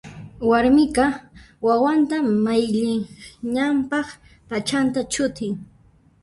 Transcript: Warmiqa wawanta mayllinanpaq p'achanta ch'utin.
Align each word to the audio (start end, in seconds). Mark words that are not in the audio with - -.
Warmiqa 0.49 1.05
wawanta 1.65 2.15
mayllinanpaq 2.45 4.07
p'achanta 4.47 4.99
ch'utin. 5.11 5.53